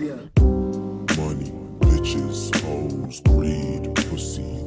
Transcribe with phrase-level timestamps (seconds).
[0.00, 0.16] Yeah.
[1.18, 4.66] Money, bitches, hoes, greed, pussy,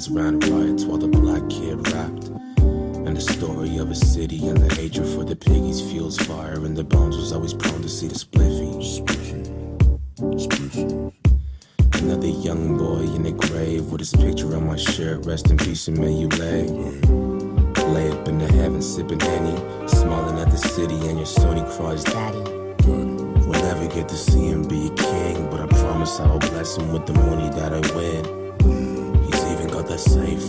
[0.00, 2.28] kids ran riots while the black kid rapped.
[3.06, 6.64] And the story of a city and the hatred for the piggies fuels fire.
[6.64, 8.70] And the bones was always prone to see the spliffy.
[12.00, 15.26] Another young boy in the grave with his picture on my shirt.
[15.26, 16.64] Rest in peace, and may you lay.
[17.92, 19.56] Lay up in the heavens, sipping Henny.
[19.86, 22.38] Smiling at the city, and your Sony cries, Daddy.
[22.86, 26.78] We'll never get to see him be a king, but I promise I will bless
[26.78, 28.39] him with the money that I win.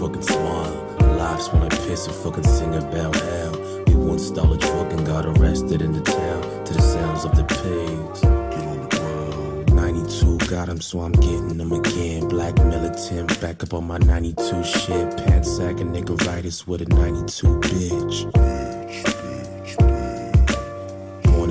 [0.02, 0.98] Fucking smile.
[1.16, 3.84] Laughs when I piss and fucking sing about hell.
[3.86, 7.36] We once stole a truck and got arrested in the town to the sounds of
[7.36, 8.22] the pigs.
[8.22, 9.76] Get on the ground.
[9.76, 12.28] 92 got him, so I'm getting them again.
[12.30, 15.18] Black militant, back up on my 92 shit.
[15.18, 17.62] Pants nigga niggeritis with a 92 bitch.
[17.62, 19.51] Bitch, bitch, bitch.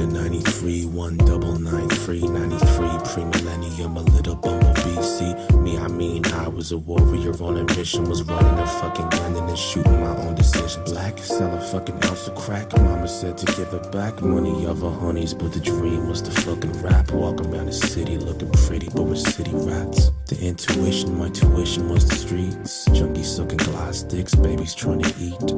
[0.01, 5.03] Born in 93, one double nine three, 93, pre-millennium, a little bumblebee.
[5.03, 9.11] See, me, I mean, I was a warrior on a mission, was running a fucking
[9.11, 10.91] gun and then shooting my own decisions.
[10.91, 12.73] Black, sell a fucking ounce of crack.
[12.79, 16.31] Mama said to give it back, money of her honeys, but the dream was to
[16.31, 17.11] fucking rap.
[17.13, 20.13] Walk around the city looking pretty, but we're city rats.
[20.29, 22.89] The intuition, my tuition was the streets.
[22.89, 25.51] Junkies sucking glass sticks, babies trying to eat.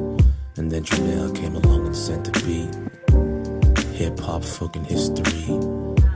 [0.57, 2.82] And then Janelle came along and sent the beat.
[3.93, 5.45] Hip hop fucking history.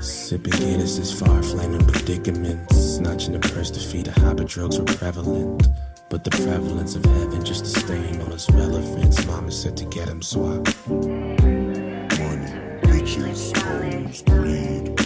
[0.02, 2.96] Sipping Guinness fire flaming predicaments.
[2.96, 5.68] Snatching the purse to feed a habit drugs were prevalent.
[6.10, 9.24] But the prevalence of heaven just a stain on its relevance.
[9.28, 10.66] Mama said to get him swap.
[10.88, 14.98] Money, bitches, hoes, greed,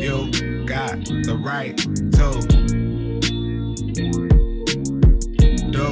[0.00, 2.40] You got the right to
[5.70, 5.86] do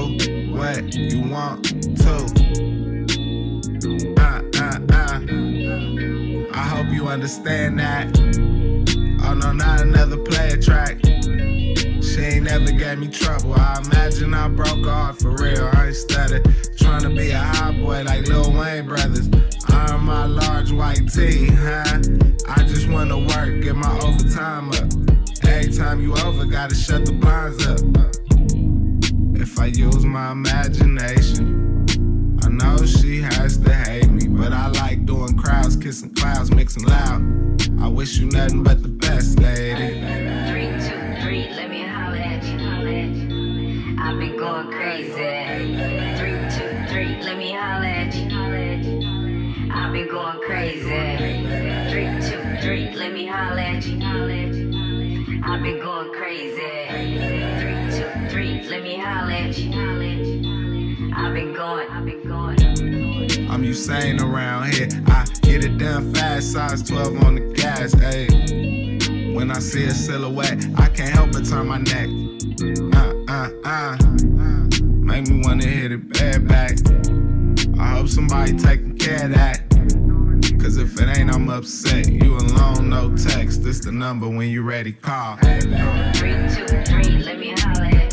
[0.52, 1.64] what you want
[1.98, 2.14] to.
[4.18, 5.20] Uh, uh, uh.
[6.52, 8.06] I hope you understand that.
[9.24, 11.00] Oh no, not another player track.
[12.18, 13.54] She ain't never gave me trouble.
[13.54, 15.70] I imagine I broke heart for real.
[15.74, 16.42] I ain't studied.
[16.76, 19.28] Trying to be a hot boy like Lil Wayne brothers.
[19.68, 22.00] I'm my large white tee, huh?
[22.48, 25.46] I just wanna work, get my overtime up.
[25.46, 27.78] Every time you over, gotta shut the blinds up.
[29.40, 31.86] If I use my imagination,
[32.42, 36.82] I know she has to hate me, but I like doing crowds, kissing clouds, mixing
[36.82, 37.22] loud.
[37.80, 40.27] I wish you nothing but the best, lady.
[44.18, 45.12] I've been going crazy.
[46.18, 49.70] Three, two, three, let me holler at you.
[49.72, 50.82] I've been going crazy.
[51.88, 53.94] Three, two, three, let me holler at you.
[55.44, 56.58] I've been going crazy.
[57.60, 59.70] Three, two, three, let me holler at you.
[61.14, 62.58] I've been going, I've been going.
[63.48, 64.88] I'm Usain around here.
[65.06, 68.77] I get it done fast, size 12 on the gas, ayy.
[69.38, 72.08] When I see a silhouette, I can't help but turn my neck.
[72.92, 73.96] Uh, uh, uh.
[74.82, 76.72] Make me wanna hit it bad back.
[77.78, 79.62] I hope somebody taking care of that.
[80.60, 82.08] Cause if it ain't, I'm upset.
[82.08, 83.62] You alone, no text.
[83.62, 85.36] This the number when you ready, call.
[85.36, 88.07] Three, two, three, let me holler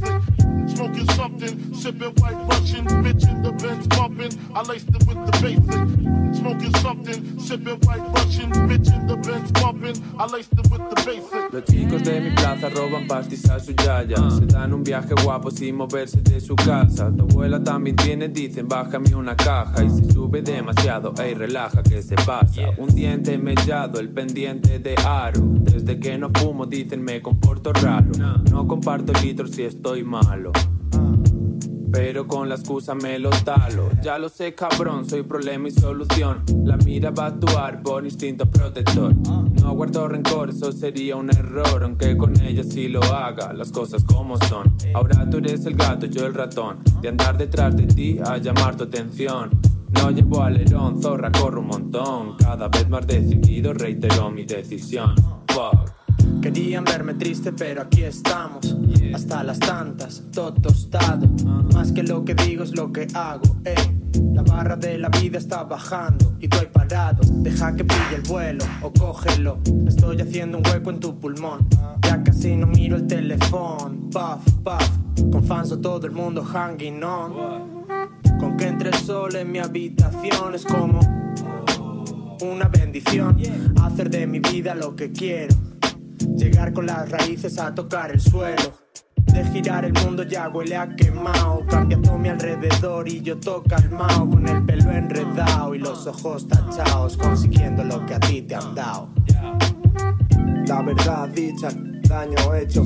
[0.00, 0.43] Thank you.
[0.74, 4.32] Smoking something, sipping white Russian, bitch in the Benz bumping.
[4.54, 6.34] I laced it with the basic.
[6.34, 9.94] Smoking something, sipping white Russian, bitch in the Benz bumping.
[10.18, 11.52] I laced it with the basic.
[11.52, 14.16] Los chicos de mi plaza roban pastis a su yaya.
[14.30, 17.12] Se dan un viaje guapo sin moverse de su casa.
[17.16, 19.84] Tu abuela también tiene, dicen, bájame una caja.
[19.84, 22.62] Y si sube demasiado, ey, relaja que se pasa.
[22.78, 25.40] Un diente mellado, el pendiente de aro.
[25.40, 28.10] Desde que no fumo, dicen, me comporto raro.
[28.50, 30.50] No comparto litros si estoy malo.
[31.94, 33.88] Pero con la excusa me lo talo.
[34.02, 36.42] Ya lo sé, cabrón, soy problema y solución.
[36.64, 39.14] La mira va a actuar por instinto protector.
[39.14, 41.84] No guardo rencor, eso sería un error.
[41.84, 44.74] Aunque con ella sí lo haga, las cosas como son.
[44.92, 46.78] Ahora tú eres el gato, yo el ratón.
[47.00, 49.50] De andar detrás de ti a llamar tu atención.
[49.90, 52.36] No llevo alerón, zorra, corro un montón.
[52.38, 55.14] Cada vez más decidido, reitero mi decisión.
[55.46, 55.83] Fuck.
[56.44, 58.76] Querían verme triste, pero aquí estamos.
[59.14, 61.26] Hasta las tantas, todo tostado.
[61.72, 63.56] Más que lo que digo es lo que hago.
[63.64, 64.20] ey.
[64.34, 67.22] La barra de la vida está bajando y tú ahí parado.
[67.36, 69.58] Deja que pille el vuelo o cógelo.
[69.88, 71.66] Estoy haciendo un hueco en tu pulmón.
[72.02, 74.10] Ya casi no miro el teléfono.
[74.10, 74.90] Puff, puff.
[75.32, 77.86] Con todo el mundo hanging on.
[78.38, 81.00] Con que entre el sol en mi habitación es como
[82.42, 83.38] una bendición.
[83.82, 85.63] Hacer de mi vida lo que quiero.
[86.36, 88.72] Llegar con las raíces a tocar el suelo.
[89.32, 91.64] De girar el mundo ya huele a quemado.
[91.68, 94.28] Cambiando mi alrededor y yo toco calmao.
[94.28, 97.16] Con el pelo enredado y los ojos tachados.
[97.16, 99.08] Consiguiendo lo que a ti te han dado.
[100.66, 101.68] La verdad dicha,
[102.08, 102.84] daño hecho.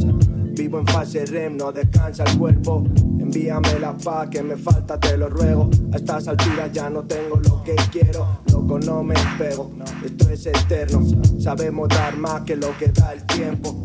[0.58, 2.82] Vivo en fase REM, no descansa el cuerpo.
[3.20, 5.70] Envíame la paz que me falta, te lo ruego.
[5.92, 8.40] A estas alturas ya no tengo lo que quiero.
[8.50, 9.70] Loco, no me pego.
[10.04, 11.06] Esto es eterno.
[11.38, 13.84] Sabemos dar más que lo que da el tiempo.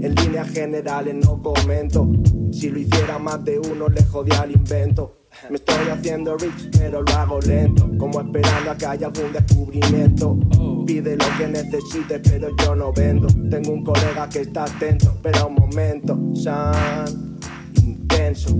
[0.00, 2.10] En líneas generales no comento.
[2.52, 5.17] Si lo hiciera más de uno, le jodía al invento.
[5.50, 7.88] Me estoy haciendo rich, pero lo hago lento.
[7.96, 10.38] Como esperando a que haya algún descubrimiento.
[10.86, 13.28] Pide lo que necesites, pero yo no vendo.
[13.48, 16.18] Tengo un colega que está atento, pero un momento.
[16.34, 17.38] San
[17.82, 18.54] intenso.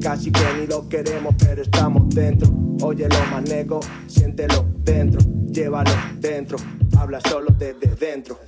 [0.00, 2.50] Casi que ni lo queremos, pero estamos dentro.
[2.82, 5.20] Óyelo, manego, siéntelo dentro.
[5.46, 6.58] Llévalo dentro.
[6.98, 8.38] Habla solo desde dentro.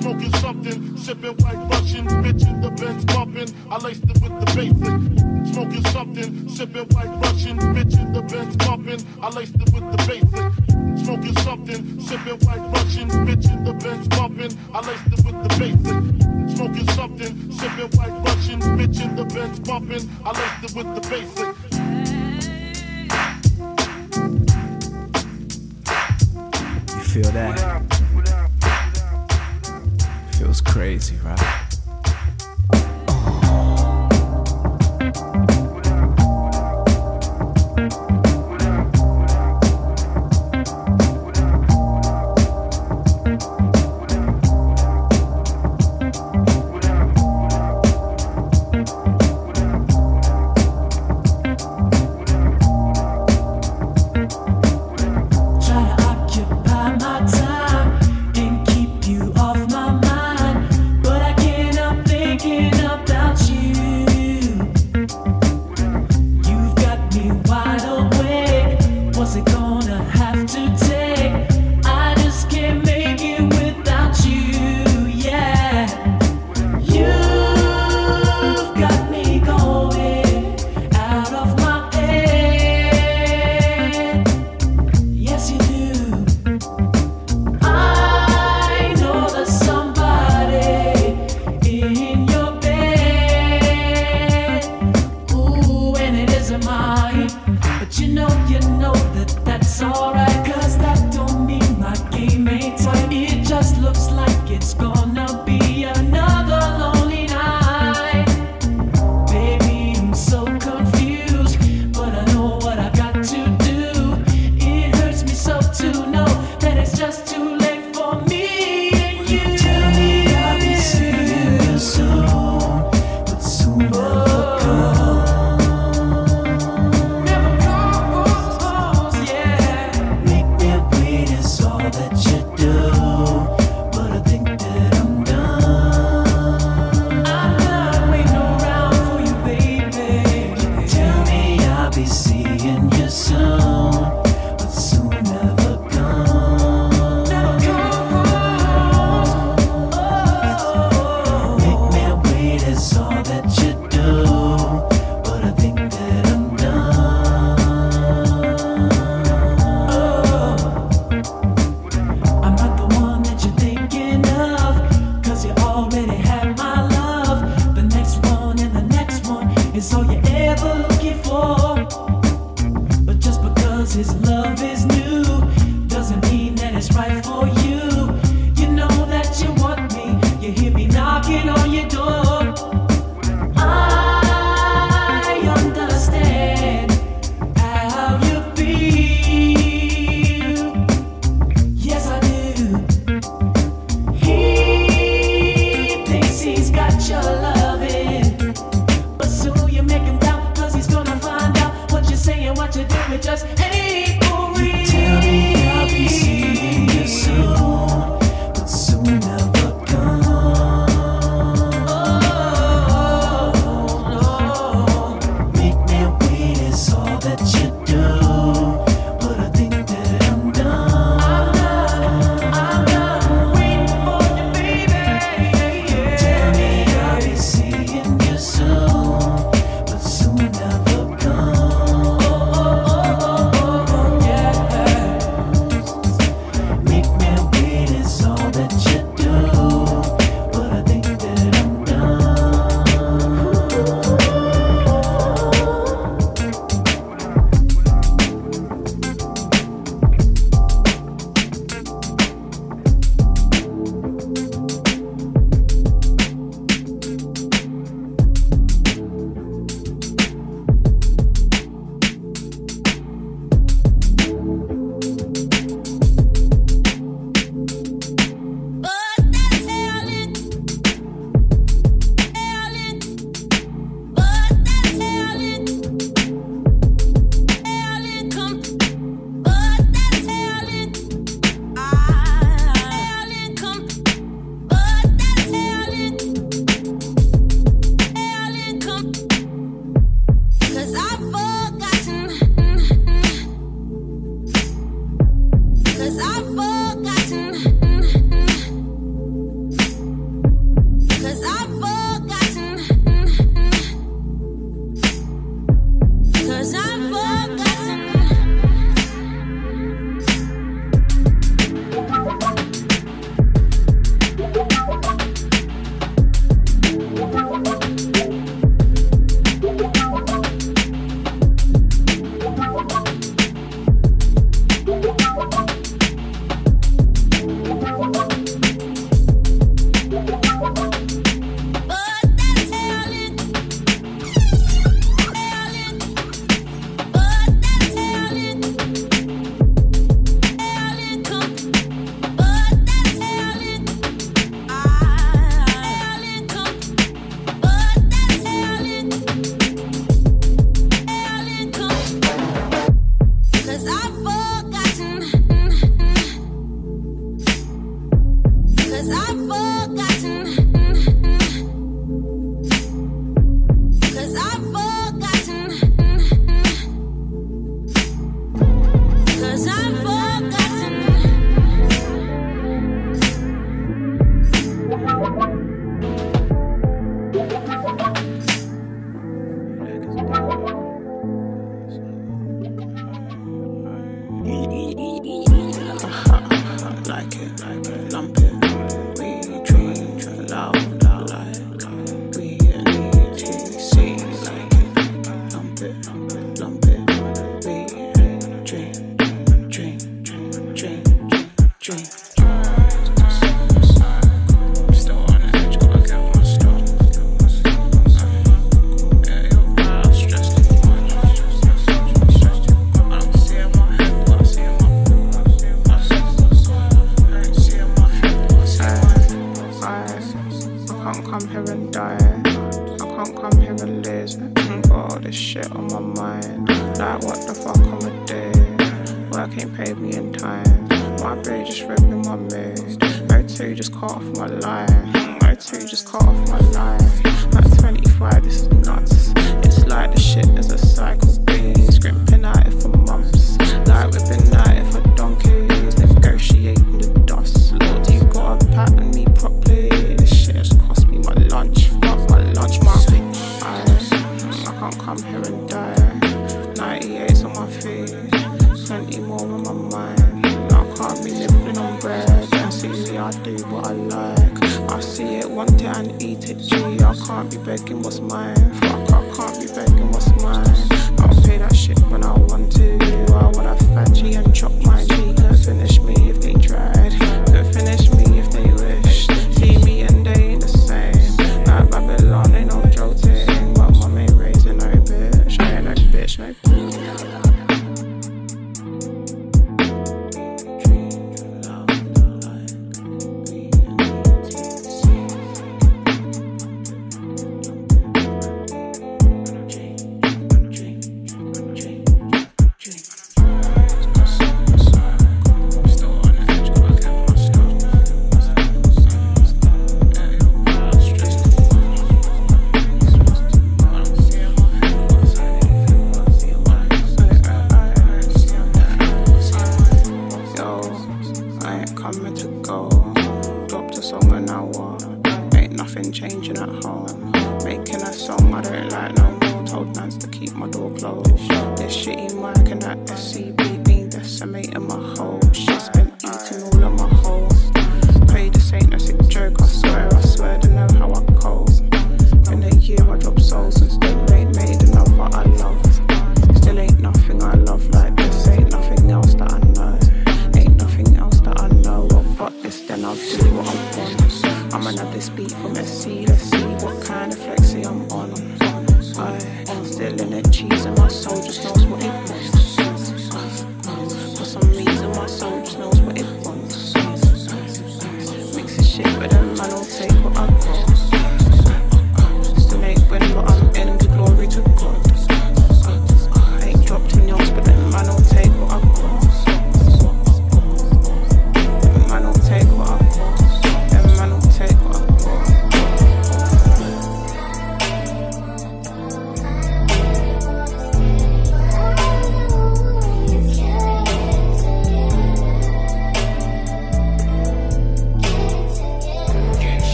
[0.00, 3.48] Smoking something, sipping white Russian, bitch in the Benz bumping.
[3.70, 5.52] I laced it with the basic.
[5.52, 9.00] Smoking something, sipping white Russian, bitch in the Benz bumping.
[9.22, 11.04] I laced it with the basic.
[11.04, 14.56] Smoking something, sipping white Russian, bitch in the Benz bumping.
[14.72, 16.56] I laced it with the basic.
[16.56, 20.08] Smoking something, sipping white Russian, bitch in the Benz bumping.
[20.24, 21.48] I laced it with the basic.
[26.96, 27.99] You feel that?
[30.64, 31.59] Crazy, right?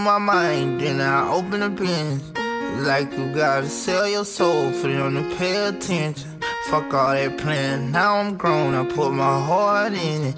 [0.00, 2.22] Open my mind, then I open the bins.
[2.86, 6.40] Like you gotta sell your soul for them to pay attention.
[6.66, 10.36] Fuck all that plan, now I'm grown, I put my heart in it.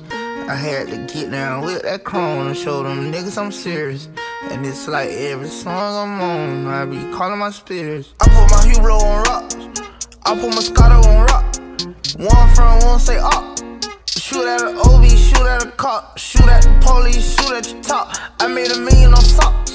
[0.49, 4.09] I had to get down with that chrome and show them niggas I'm serious.
[4.51, 8.15] And it's like every song I'm on, I be calling my spirits.
[8.21, 9.53] I put my hero on rock,
[10.25, 11.45] I put my Moscato on rock.
[12.19, 13.52] One front, one say up.
[14.19, 17.83] Shoot at an OB, shoot at a cop, shoot at the police, shoot at your
[17.83, 18.15] top.
[18.41, 19.72] I made a million on socks.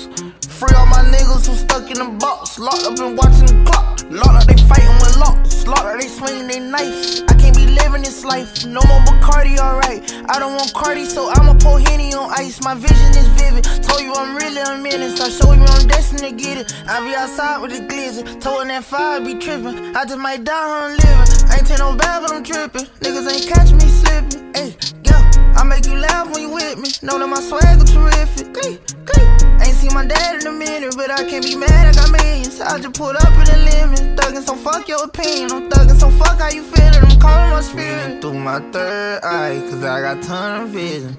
[0.57, 4.01] Free all my niggas who stuck in the box, locked up and watching the clock.
[4.09, 5.67] Locked up, they fighting with locks.
[5.67, 7.21] Locked up, they swinging their knife.
[7.29, 8.65] I can't be living this life.
[8.65, 10.01] No more Bacardi, alright.
[10.27, 12.59] I don't want Cardi, so I'ma pour Henny on ice.
[12.63, 13.65] My vision is vivid.
[13.83, 15.21] Told you I'm really a menace.
[15.21, 16.73] I showed you I'm destined to get it.
[16.87, 18.25] I be outside with the glizzy.
[18.41, 19.95] Told that fire be tripping.
[19.95, 21.51] I just might die on living.
[21.51, 22.85] I ain't take no bad, but I'm tripping.
[23.05, 24.53] Niggas ain't catch me slipping.
[24.55, 25.21] Hey, yeah.
[25.55, 26.89] I make you laugh when you with me.
[27.03, 28.53] Know that my swag is terrific.
[28.53, 29.27] Glee, glee.
[29.61, 32.59] Ain't seen my dad in a minute, but I can't be mad, I got millions.
[32.61, 34.17] I just pulled up in the limit.
[34.17, 35.51] Thuggin', so fuck your opinion.
[35.51, 37.03] I'm thuggin', so fuck how you feelin'.
[37.03, 41.15] I'm calling my spirit through my third eye, cause I got ton of vision.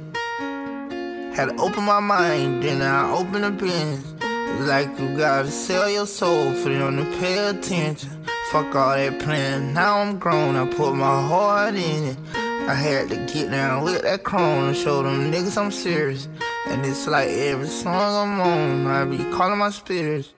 [1.35, 4.05] Had to open my mind, then I opened the business.
[4.67, 8.11] Like you gotta sell your soul for them to pay attention.
[8.51, 12.17] Fuck all that plan, now I'm grown, I put my heart in it.
[12.35, 16.29] I had to get down with that chrome and show them niggas I'm serious.
[16.67, 20.35] And it's like every song I'm on, I be calling my spirits.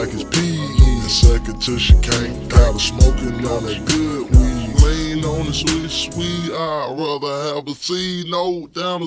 [0.00, 1.08] Like it's PE.
[1.10, 2.50] Suck it till she can't.
[2.50, 4.72] Her smoking on that good weed.
[4.82, 6.50] Lean on the Swiss sweet.
[6.50, 9.06] I'd rather have a C note down the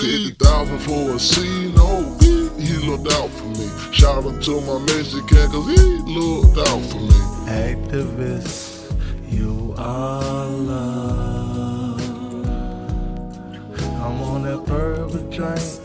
[0.00, 0.38] beat.
[0.38, 2.16] 50,000 for a C note.
[2.58, 3.68] He looked out for me.
[3.92, 7.20] Shout out to my Mexican, cause he looked out for me.
[7.52, 8.90] Actavis,
[9.30, 12.00] you are love.
[14.00, 15.81] I'm on that purple drink.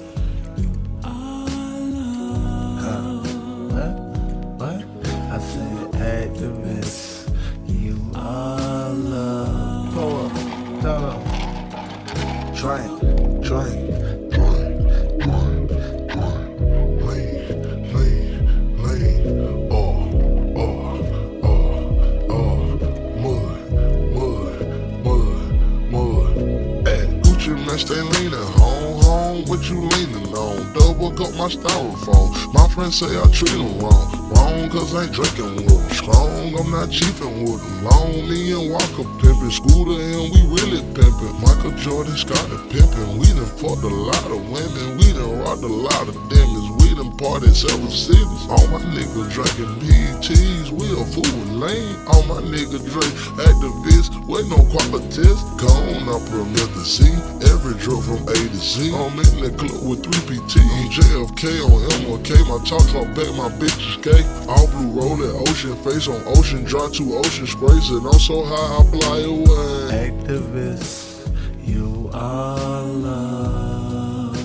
[27.78, 30.74] Stay leaning home, home, what you leaning on?
[30.74, 32.34] Double cup my styrofoam.
[32.52, 34.34] My friends say I treat them wrong.
[34.34, 35.94] Wrong cause I ain't drinking with.
[35.94, 37.62] Strong, I'm not cheating with.
[37.86, 39.54] Long, me and Walker pimping.
[39.54, 41.38] Scooter and we really pimping.
[41.38, 43.20] Michael Jordan started pimping.
[43.20, 44.98] We done fucked a lot of women.
[44.98, 46.82] We done rocked a lot of demons.
[46.82, 48.42] We done partied several cities.
[48.50, 50.74] All my niggas drinking PTs.
[50.74, 51.96] We a fool lane.
[52.10, 53.97] All my niggas drink Actavis.
[54.28, 55.42] With no qualities.
[55.56, 57.14] Gone, I permit to see.
[57.48, 58.94] Every drug from A to Z.
[58.94, 60.60] I'm in the club with 3PT.
[60.60, 62.30] I'm JFK on MLK.
[62.50, 64.12] My talks all back, my bitches K.
[64.50, 66.66] All blue rolling, ocean face on ocean.
[66.66, 67.90] Dry two ocean sprays.
[67.90, 70.12] And I'm so high, I fly away.
[70.12, 71.26] Actavis,
[71.66, 74.38] you are love.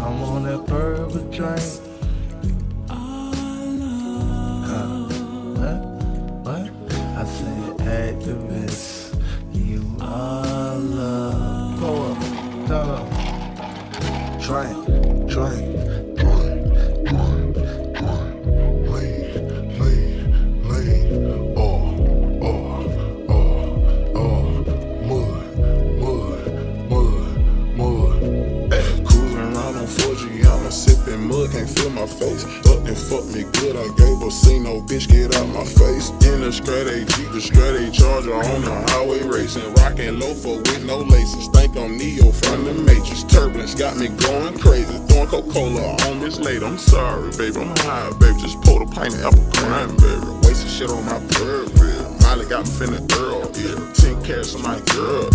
[0.00, 1.81] I'm on that purple drink.
[32.02, 32.44] My face.
[32.66, 36.10] Up and fuck me good, I gave her see no bitch get out my face.
[36.26, 39.72] In the Strat AG, the Strat A Charger on the highway racing.
[39.74, 41.46] Rockin' loafer with no laces.
[41.54, 43.22] Think I'm Neo from the Matrix.
[43.22, 44.98] Turbulence got me going crazy.
[45.06, 46.64] Throwing Coca-Cola on this late.
[46.64, 48.40] I'm sorry, baby, I'm high, baby.
[48.40, 50.34] Just pour the pint of apple cranberry.
[50.42, 52.02] Wasting shit on my Burberry.
[52.22, 53.92] Molly got me finna Earl, yeah.
[53.94, 55.31] 10 carats on my girl.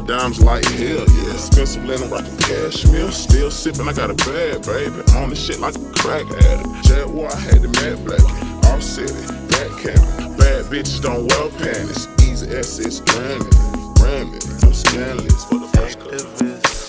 [0.00, 1.34] Real dimes like hell, yeah.
[1.34, 3.10] Expensive linen rockin' cashmere.
[3.12, 5.02] Still sippin', I got a bad, baby.
[5.16, 6.84] On this shit like a crack addict.
[6.84, 8.24] Jaguar, I had the matte black.
[8.72, 9.12] All city,
[9.52, 10.36] back cabin.
[10.38, 12.08] Bad bitches don't wear panties.
[12.22, 13.50] Easy SS, Grammy.
[14.00, 16.79] Grammy, I'm scandalous for the first Actavis,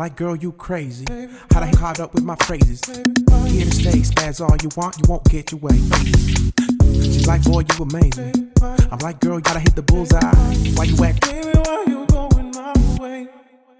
[0.00, 1.04] like, girl, you crazy.
[1.52, 2.80] How'd I caught up with my phrases?
[2.86, 5.76] Here to stay, spaz all you want, you won't get your way.
[6.94, 8.50] She's like, boy, you amazing.
[8.90, 10.34] I'm like, girl, you gotta hit the bullseye.
[10.74, 11.20] Why you act?
[11.20, 13.28] Baby, why you going my way?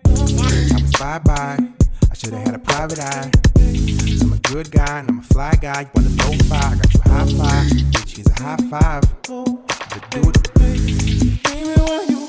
[0.05, 1.59] I was bye bye.
[2.11, 3.31] I should've had a private eye.
[4.21, 5.81] I'm a good guy and I'm a fly guy.
[5.81, 6.65] You wanna know five?
[6.65, 7.71] I got you high five.
[8.07, 9.23] Here's a high five.
[9.23, 10.41] To do it.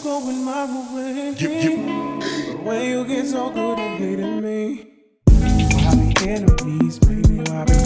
[0.04, 1.32] Going my way?
[1.36, 4.88] The way you get so good at hating me.
[5.28, 7.44] Why be enemies, baby?
[7.46, 7.81] Why be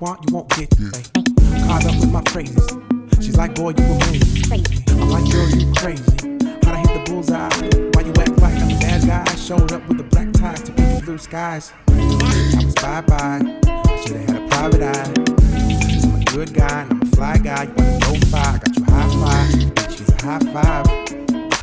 [0.00, 0.90] want, you won't get me.
[1.66, 2.66] Caught up with my phrases.
[3.20, 4.84] She's like, boy, you amazing.
[4.88, 6.02] I'm like, girl, you crazy.
[6.64, 7.48] How'd I hit the bullseye?
[7.94, 9.24] Why you act like I'm a bad guy?
[9.26, 11.72] I showed up with a black tie to pick the blue skies.
[11.88, 13.40] I was bye bye.
[14.02, 15.12] Should've had a private eye.
[16.04, 17.64] I'm a good guy and I'm a fly guy.
[17.64, 18.46] You wanna go far?
[18.46, 19.92] I got you high five.
[19.92, 20.86] She's a high five.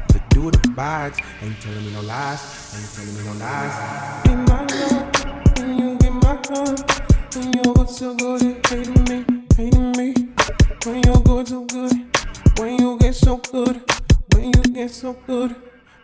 [0.10, 1.18] To do it abides.
[1.42, 2.42] Ain't telling me no lies.
[2.78, 4.24] Ain't telling me no lies.
[4.24, 7.17] Be my love, when you get my love.
[7.34, 10.14] When you get so good at hating me, hating me.
[10.86, 11.92] When you good, so good.
[12.58, 13.84] When you get so good,
[14.34, 15.56] when you get so good.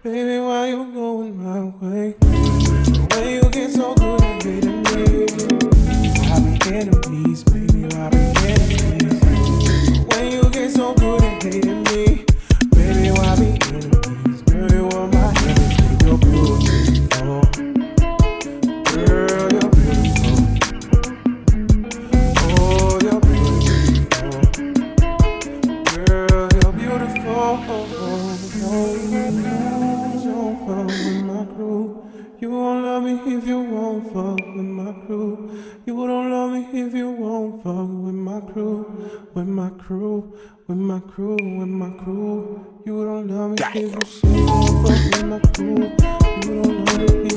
[0.03, 1.92] Baby, why you going my way?
[40.93, 42.63] My crew, with my crew.
[42.85, 45.89] You don't love me you fuck with my crew.
[46.43, 47.32] You don't love me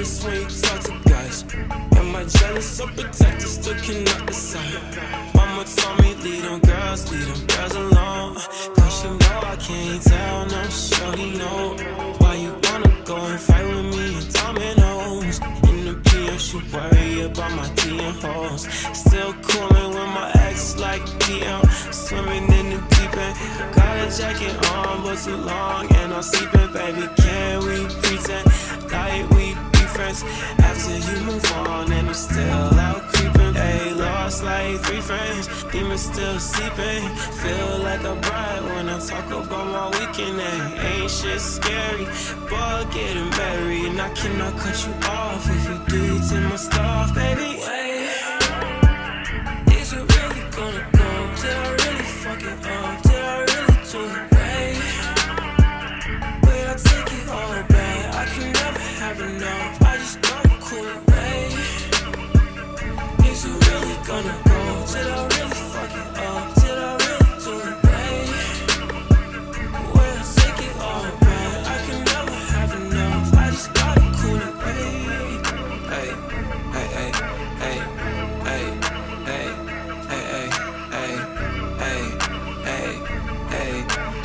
[0.00, 1.44] jealous talk to guys.
[1.96, 3.48] Am I jealous or protected?
[3.48, 5.34] Still cannot decide.
[5.34, 8.34] Mama told me leave them girls, leave them girls alone.
[8.76, 11.76] Cause you know I can't tell, no shorty, no.
[12.18, 15.38] Why you wanna go and fight with me in dominoes?
[15.68, 18.62] In the PM, she worry about my DM hoes.
[18.96, 21.92] Still coolin' with my ex like DM.
[21.92, 23.74] Swimming in the deep end.
[23.74, 25.92] Got a jacket on, but too long.
[25.94, 27.06] And I'm sleeping, baby.
[27.16, 30.24] Can we pretend like we be friends?
[30.58, 33.52] After you move on, and I'm still out creeping.
[33.52, 35.48] They lost like three friends.
[35.72, 37.08] Demons still sleeping.
[37.42, 40.40] Feel like a bride when I talk about my weekend.
[40.40, 42.06] Ain't, ain't shit scary,
[42.48, 43.84] but getting married.
[43.86, 47.79] And I cannot cut you off if you do to my stuff, baby.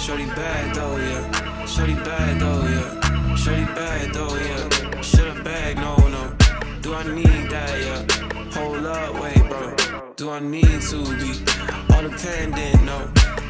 [0.06, 1.66] Shorty bad though, yeah.
[1.66, 3.36] Shorty bad though, yeah.
[3.36, 5.02] Shorty bad though, yeah.
[5.02, 6.36] Shoulda bag, no, no.
[6.82, 8.52] Do I need that, yeah?
[8.54, 9.35] Hold up, wait
[10.26, 11.32] do I need to be
[11.94, 12.84] all dependent?
[12.84, 12.98] No,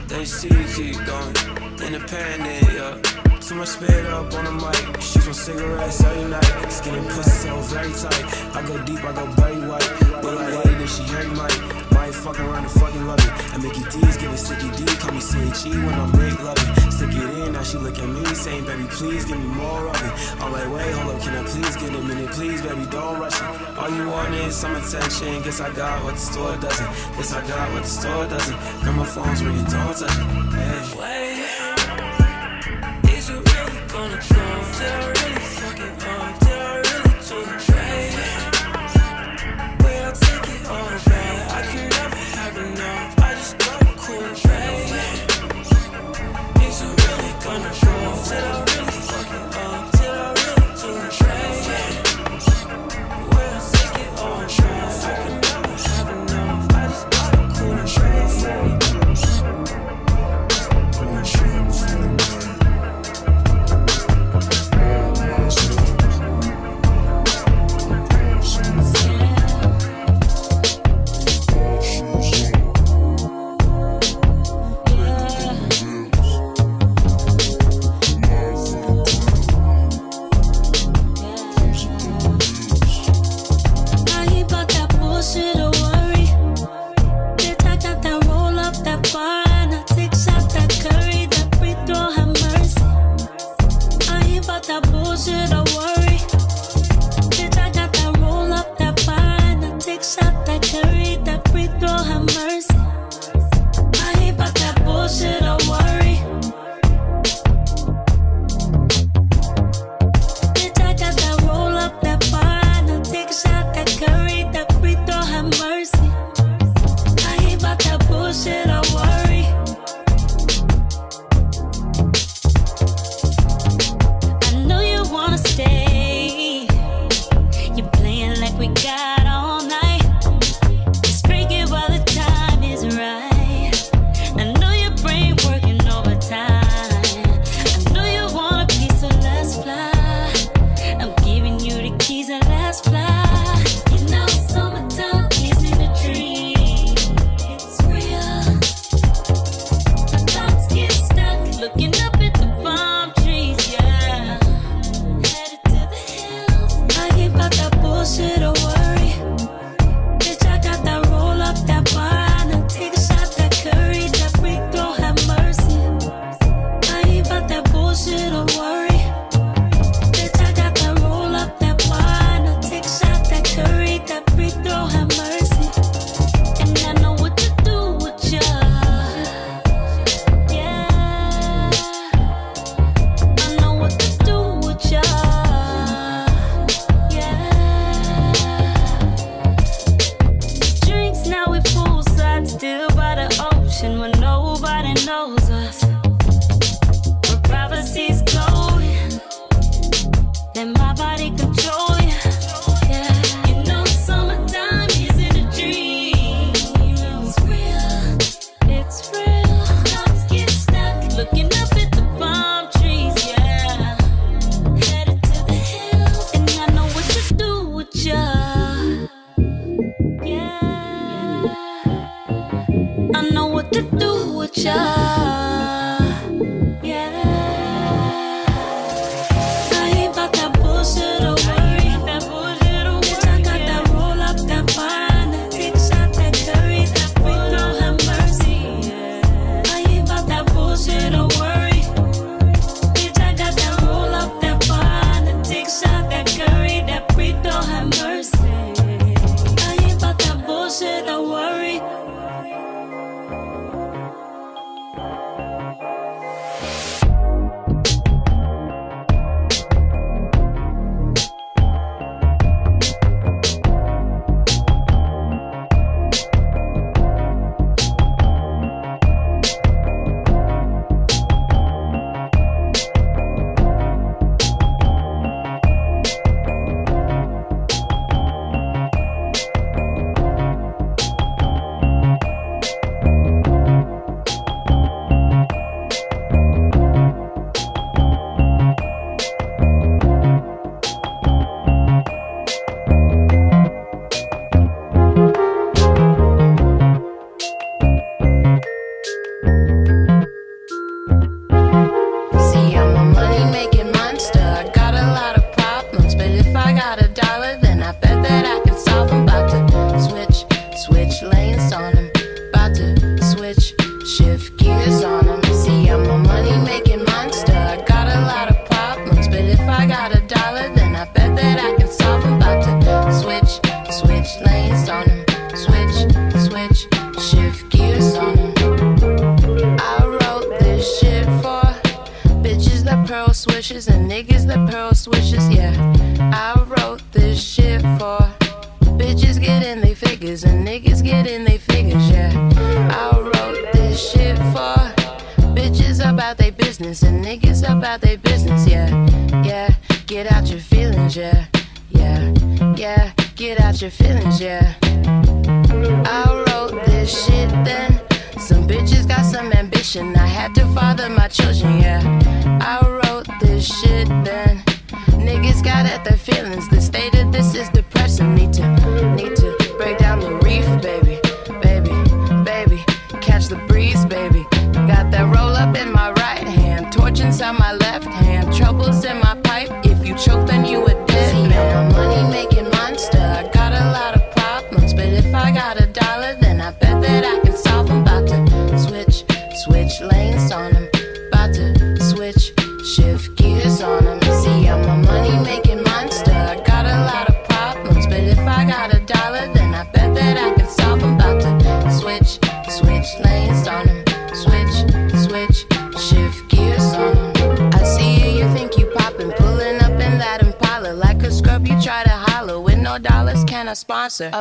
[0.08, 1.34] they see you keep going
[1.82, 3.00] independent, yeah.
[3.40, 5.02] Too much spit up on the mic.
[5.02, 6.70] She from cigarettes every night.
[6.70, 8.56] Skinning pussy so very tight.
[8.56, 9.90] I go deep, I go very white.
[10.22, 11.85] But like, hey, if she hurt, my
[12.16, 13.32] fuck around and fucking love it.
[13.54, 16.92] And Mickey D's give me sticky D, call me CHE when I'm big, love it.
[16.92, 19.96] Stick it in, now she look at me, saying, baby, please give me more of
[19.96, 20.42] it.
[20.42, 23.36] I'm like, wait, hold up, can I please get a minute, please, baby, don't rush
[23.36, 23.78] it.
[23.78, 26.92] All you want is some attention, guess I got what the store doesn't.
[27.18, 28.58] Guess I got what the store doesn't.
[28.86, 30.56] Got my phones where you don't touch it.
[30.56, 31.00] Hey.
[31.00, 31.65] Wait.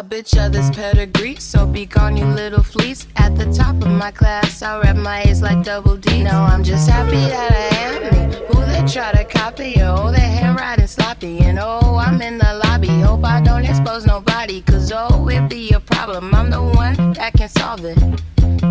[0.02, 1.36] Bitch of this pedigree?
[1.36, 3.06] So be gone, you little fleas.
[3.16, 6.24] At the top of my class, I rap my A's like double D.
[6.24, 8.36] No, I'm just happy that I am me.
[8.48, 9.74] Who they try to copy?
[9.82, 11.38] Oh, they handwriting sloppy.
[11.40, 12.88] And oh, I'm in the lobby.
[12.88, 14.62] Hope I don't expose nobody.
[14.62, 16.34] Cause oh, it be a problem.
[16.34, 17.98] I'm the one that can solve it.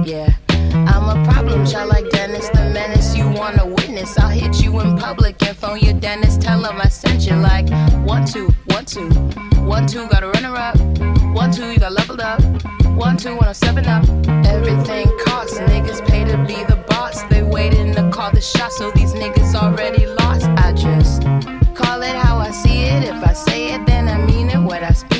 [0.05, 0.33] Yeah.
[0.73, 3.15] I'm a problem child like Dennis the Menace.
[3.15, 4.17] You wanna witness?
[4.19, 6.41] I'll hit you in public and phone your dentist.
[6.41, 7.69] Tell him I sent you like
[8.05, 9.09] one, two, one, two,
[9.63, 10.07] one, two.
[10.07, 10.77] Got a runner up.
[11.33, 12.41] One, two, you got leveled up.
[12.95, 14.03] One, two, when I'm stepping up.
[14.45, 15.57] Everything costs.
[15.59, 17.23] Niggas pay to be the boss.
[17.23, 20.45] They waiting to call the shot, so these niggas already lost.
[20.57, 21.23] I just
[21.75, 23.03] call it how I see it.
[23.03, 24.59] If I say it, then I mean it.
[24.59, 25.12] What I speak